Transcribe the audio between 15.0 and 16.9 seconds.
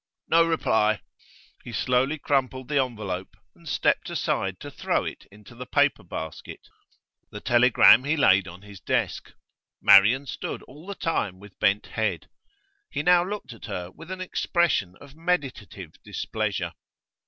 meditative displeasure.